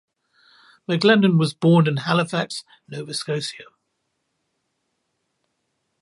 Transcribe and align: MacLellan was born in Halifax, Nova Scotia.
MacLellan 0.87 1.37
was 1.37 1.53
born 1.53 1.87
in 1.87 1.97
Halifax, 1.97 2.63
Nova 2.87 3.13
Scotia. 3.13 3.65